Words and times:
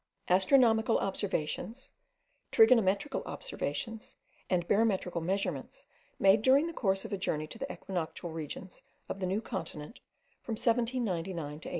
ASTRONOMICAL 0.29 0.97
OBSERVATIONS, 0.97 1.91
TRIGONOMETRICAL 2.51 3.21
OPERATIONS, 3.23 4.15
AND 4.49 4.67
BAROMETRICAL 4.67 5.21
MEASUREMENTS 5.21 5.85
MADE 6.17 6.41
DURING 6.41 6.65
THE 6.65 6.73
COURSE 6.73 7.05
OF 7.05 7.13
A 7.13 7.17
JOURNEY 7.19 7.45
TO 7.45 7.59
THE 7.59 7.71
EQUINOCTIAL 7.71 8.31
REGIONS 8.31 8.81
OF 9.07 9.19
THE 9.19 9.27
NEW 9.27 9.41
CONTINENT, 9.41 9.99
FROM 10.41 10.53
1799 10.53 11.05
TO 11.05 11.29
1804. 11.29 11.69